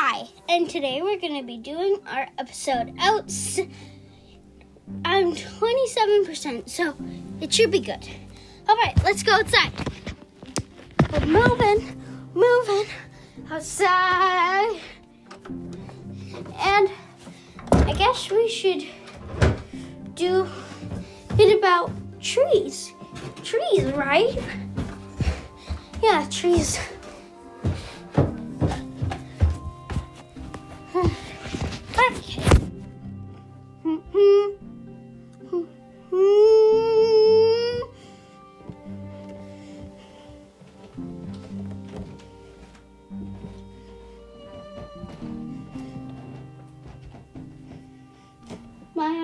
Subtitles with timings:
[0.00, 3.32] Hi, and today we're going to be doing our episode out.
[5.04, 6.94] I'm 27%, so
[7.40, 8.08] it should be good.
[8.68, 9.72] All right, let's go outside.
[11.12, 12.00] We're moving,
[12.32, 12.84] moving
[13.50, 14.78] outside.
[16.60, 16.90] And
[17.72, 18.84] I guess we should
[20.14, 20.46] do
[21.36, 21.90] it about
[22.20, 22.92] trees.
[23.42, 24.38] Trees, right?
[26.00, 26.78] Yeah, trees.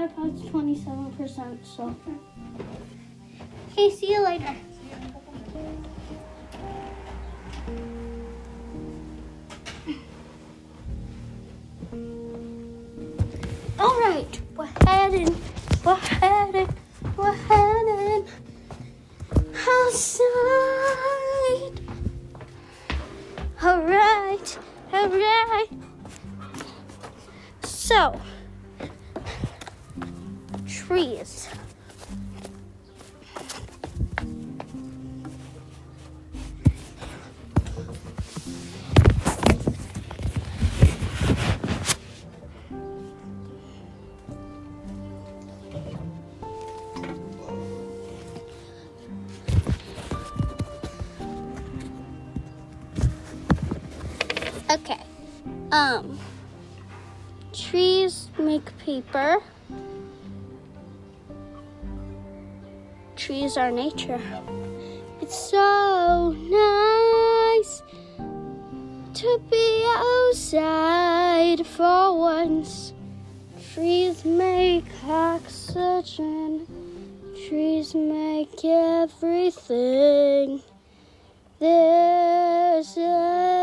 [0.04, 1.94] iPod's 27%, so.
[3.72, 4.54] Okay, see you later.
[13.78, 15.34] All right, we're heading,
[15.84, 16.68] we're heading,
[17.16, 18.26] we're heading
[19.56, 20.24] outside.
[23.62, 24.58] All right,
[24.92, 25.68] all right.
[27.62, 28.20] So,
[30.86, 31.48] trees.
[54.70, 54.98] Okay.
[55.72, 56.18] Um
[57.52, 59.40] trees make paper.
[63.16, 64.20] Trees are nature.
[65.20, 67.82] It's so nice
[69.14, 72.92] to be outside for once.
[73.72, 76.66] Trees make oxygen.
[77.48, 80.60] Trees make everything.
[81.60, 83.53] This is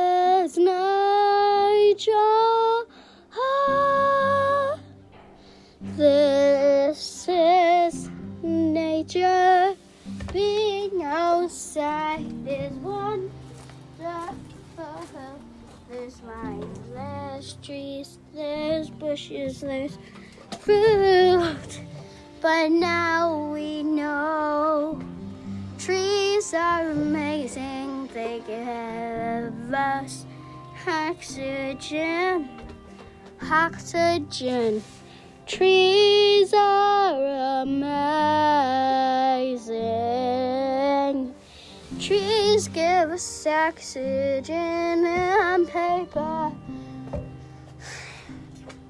[9.22, 9.78] nature.
[10.34, 13.32] Being outside is wonderful.
[14.78, 15.36] Uh-huh.
[15.90, 19.98] There's vines, there's trees, there's bushes, there's
[20.62, 21.82] fruit.
[22.42, 25.00] But now we know
[25.78, 28.08] trees are amazing.
[28.14, 30.26] They give us
[30.88, 32.50] oxygen.
[33.44, 34.82] Oxygen.
[35.46, 36.21] Trees
[42.62, 46.52] Trees give us oxygen and paper.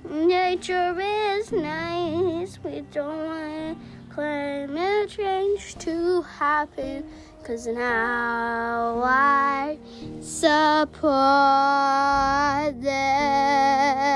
[0.10, 2.60] Nature is nice.
[2.66, 3.78] We don't want
[4.10, 7.06] climate change to happen.
[7.44, 9.78] Cause now I
[10.20, 10.92] support
[12.82, 14.11] this.